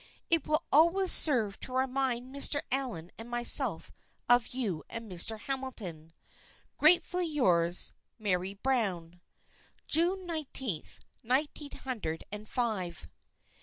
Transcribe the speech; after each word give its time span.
It 0.31 0.47
will 0.47 0.63
always 0.71 1.11
serve 1.11 1.59
to 1.59 1.73
remind 1.73 2.33
Mr. 2.33 2.63
Allen 2.71 3.11
and 3.19 3.29
myself 3.29 3.91
of 4.27 4.47
you 4.47 4.83
and 4.89 5.07
Mr. 5.07 5.37
Hamilton. 5.37 6.11
"Gratefully 6.79 7.27
yours, 7.27 7.93
"Mary 8.17 8.55
Brown. 8.55 9.21
"June 9.85 10.25
nineteenth, 10.25 11.01
nineteen 11.21 11.73
hundred 11.83 12.23
and 12.31 12.49
five." 12.49 13.07